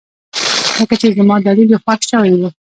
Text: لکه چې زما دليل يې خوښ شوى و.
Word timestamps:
لکه 0.79 0.95
چې 1.01 1.07
زما 1.17 1.35
دليل 1.47 1.67
يې 1.73 1.79
خوښ 1.83 2.01
شوى 2.11 2.31
و. 2.39 2.41